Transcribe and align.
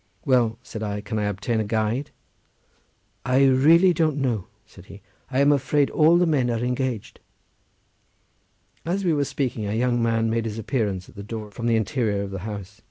"Well," 0.25 0.57
said 0.63 0.81
I, 0.81 0.99
"can 1.01 1.19
I 1.19 1.25
obtain 1.25 1.59
a 1.59 1.63
guide?" 1.63 2.09
"I 3.23 3.45
really 3.45 3.93
don't 3.93 4.17
know," 4.17 4.47
said 4.65 4.85
he; 4.87 4.99
"I 5.29 5.41
am 5.41 5.51
afraid 5.51 5.91
all 5.91 6.17
the 6.17 6.25
men 6.25 6.49
are 6.49 6.57
engaged." 6.57 7.19
As 8.83 9.05
we 9.05 9.13
were 9.13 9.25
speaking 9.25 9.67
a 9.67 9.75
young 9.75 10.01
man 10.01 10.27
made 10.27 10.45
his 10.45 10.57
appearance 10.57 11.07
at 11.07 11.13
the 11.13 11.21
door 11.21 11.51
from 11.51 11.67
the 11.67 11.75
interior 11.75 12.23
of 12.23 12.31
the 12.31 12.39
house. 12.39 12.79